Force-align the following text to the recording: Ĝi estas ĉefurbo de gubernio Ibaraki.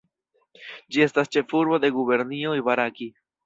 Ĝi 0.95 1.03
estas 1.07 1.31
ĉefurbo 1.37 1.81
de 1.87 1.95
gubernio 2.01 2.59
Ibaraki. 2.65 3.13